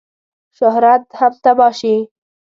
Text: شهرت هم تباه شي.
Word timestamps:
شهرت 0.57 1.03
هم 1.19 1.33
تباه 1.43 1.71
شي. 1.79 1.95